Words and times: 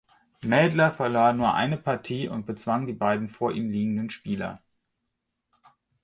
Mädler 0.41 0.89
verlor 0.89 1.31
nur 1.33 1.53
eine 1.53 1.77
Partie 1.77 2.27
und 2.27 2.47
bezwang 2.47 2.87
die 2.87 2.93
beiden 2.93 3.29
vor 3.29 3.51
ihm 3.51 3.69
liegenden 3.69 4.09
Spieler. 4.09 4.63